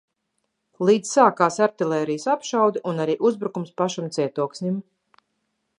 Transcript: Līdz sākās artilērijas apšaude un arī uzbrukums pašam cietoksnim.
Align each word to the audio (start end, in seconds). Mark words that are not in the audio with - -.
Līdz 0.87 1.11
sākās 1.17 1.59
artilērijas 1.65 2.25
apšaude 2.35 2.83
un 2.93 3.03
arī 3.05 3.17
uzbrukums 3.31 3.75
pašam 3.83 4.11
cietoksnim. 4.17 4.81